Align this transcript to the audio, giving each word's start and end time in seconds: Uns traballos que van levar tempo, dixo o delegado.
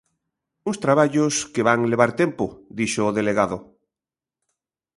Uns 0.69 0.81
traballos 0.85 1.33
que 1.53 1.65
van 1.69 1.81
levar 1.91 2.11
tempo, 2.21 2.45
dixo 2.77 3.01
o 3.09 3.15
delegado. 3.19 3.57